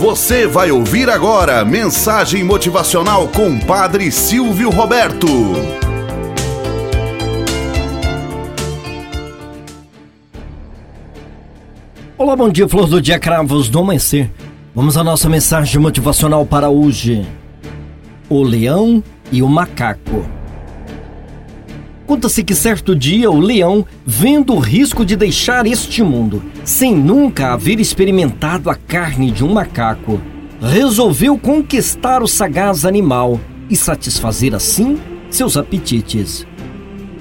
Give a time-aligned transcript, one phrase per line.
[0.00, 5.26] Você vai ouvir agora mensagem motivacional com Padre Silvio Roberto.
[12.16, 14.30] Olá, bom dia, flor do dia, cravos do amanhecer.
[14.74, 17.26] Vamos à nossa mensagem motivacional para hoje.
[18.26, 20.39] O leão e o macaco.
[22.10, 27.52] Conta-se que certo dia o leão, vendo o risco de deixar este mundo, sem nunca
[27.52, 30.20] haver experimentado a carne de um macaco,
[30.60, 33.38] resolveu conquistar o sagaz animal
[33.70, 34.98] e satisfazer assim
[35.30, 36.44] seus apetites.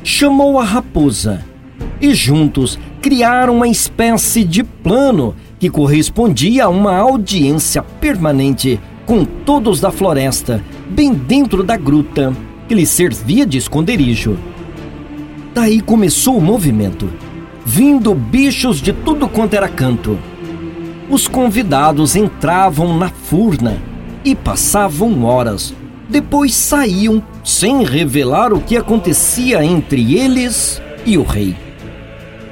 [0.04, 1.46] Chamou a raposa
[2.02, 9.80] e juntos criaram uma espécie de plano que correspondia a uma audiência permanente com todos
[9.80, 12.34] da floresta, bem dentro da gruta,
[12.68, 14.36] que lhe servia de esconderijo.
[15.62, 17.12] Daí começou o movimento,
[17.66, 20.18] vindo bichos de tudo quanto era canto.
[21.10, 23.78] Os convidados entravam na furna
[24.24, 25.76] e passavam horas.
[26.08, 31.58] Depois saíam sem revelar o que acontecia entre eles e o rei.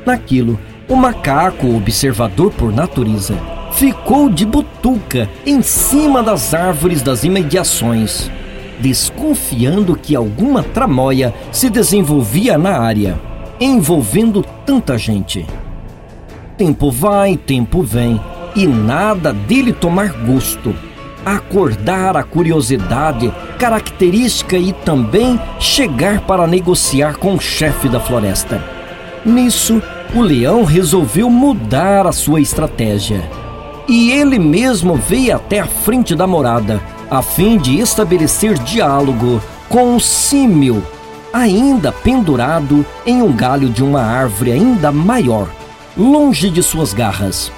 [0.05, 3.35] Naquilo, o macaco, observador por natureza,
[3.71, 8.29] ficou de butuca em cima das árvores das imediações
[8.79, 13.19] desconfiando que alguma tramóia se desenvolvia na área,
[13.59, 15.45] envolvendo tanta gente.
[16.57, 18.19] Tempo vai, tempo vem,
[18.55, 20.73] e nada dele tomar gosto.
[21.25, 28.63] Acordar a curiosidade, característica e também chegar para negociar com o chefe da floresta.
[29.25, 29.81] Nisso,
[30.15, 33.29] o leão resolveu mudar a sua estratégia.
[33.87, 39.95] E ele mesmo veio até a frente da morada, a fim de estabelecer diálogo com
[39.95, 40.85] o símio,
[41.31, 45.49] ainda pendurado em um galho de uma árvore ainda maior,
[45.95, 47.51] longe de suas garras.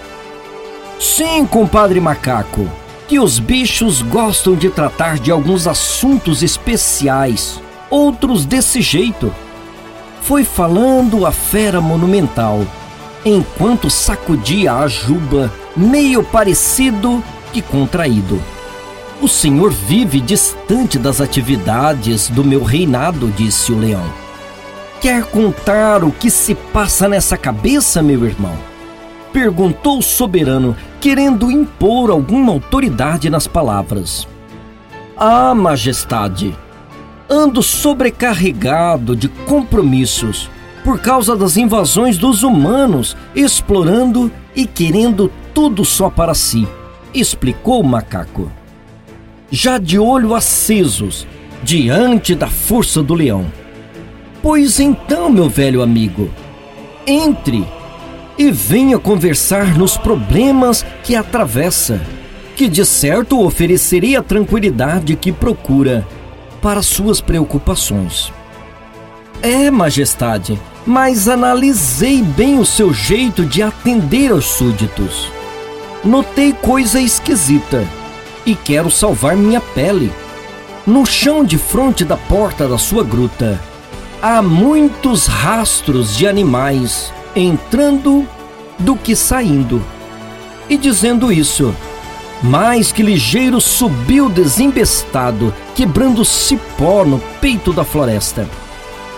[0.99, 2.69] Sim, compadre macaco,
[3.07, 9.33] que os bichos gostam de tratar de alguns assuntos especiais, outros desse jeito.
[10.21, 12.65] Foi falando a fera monumental,
[13.25, 18.39] enquanto sacudia a juba, meio parecido que contraído.
[19.21, 24.05] O senhor vive distante das atividades do meu reinado, disse o leão.
[25.01, 28.55] Quer contar o que se passa nessa cabeça, meu irmão?
[29.33, 34.25] Perguntou o soberano, querendo impor alguma autoridade nas palavras.
[35.17, 36.57] Ah, majestade,
[37.29, 40.49] ando sobrecarregado de compromissos
[40.81, 46.65] por causa das invasões dos humanos, explorando e querendo tudo só para si,
[47.13, 48.49] explicou o macaco
[49.51, 51.27] já de olho acesos,
[51.63, 53.45] diante da força do leão.
[54.41, 56.29] Pois então, meu velho amigo,
[57.05, 57.65] entre
[58.37, 61.99] e venha conversar nos problemas que atravessa,
[62.55, 66.07] que de certo oferecerei a tranquilidade que procura
[66.61, 68.31] para suas preocupações.
[69.41, 75.29] É, majestade, mas analisei bem o seu jeito de atender aos súditos.
[76.03, 77.85] Notei coisa esquisita
[78.45, 80.11] e quero salvar minha pele.
[80.85, 83.59] No chão de frente da porta da sua gruta,
[84.21, 88.27] há muitos rastros de animais entrando
[88.79, 89.83] do que saindo.
[90.69, 91.75] E dizendo isso,
[92.41, 98.47] mais que ligeiro subiu desembestado, quebrando cipó no peito da floresta.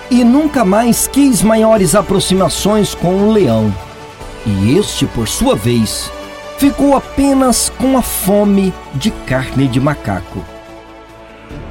[0.10, 3.74] E nunca mais quis maiores aproximações com o leão.
[4.46, 6.12] E este, por sua vez,
[6.62, 10.46] ficou apenas com a fome de carne de macaco.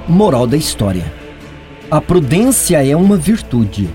[0.09, 1.05] Moral da história:
[1.89, 3.89] a prudência é uma virtude.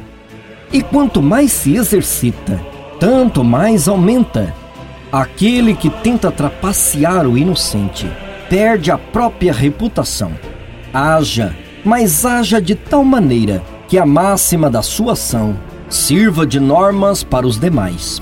[0.72, 2.62] E quanto mais se exercita,
[2.98, 4.54] tanto mais aumenta.
[5.12, 8.10] Aquele que tenta trapacear o inocente
[8.50, 10.32] perde a própria reputação.
[10.94, 15.58] Haja, mas haja de tal maneira que a máxima da sua ação
[15.90, 18.22] sirva de normas para os demais